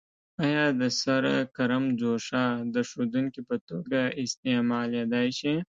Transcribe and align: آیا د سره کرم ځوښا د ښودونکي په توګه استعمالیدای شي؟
آیا 0.45 0.65
د 0.81 0.83
سره 1.01 1.33
کرم 1.55 1.85
ځوښا 1.99 2.45
د 2.73 2.75
ښودونکي 2.89 3.41
په 3.49 3.55
توګه 3.69 3.99
استعمالیدای 4.23 5.29
شي؟ 5.39 5.55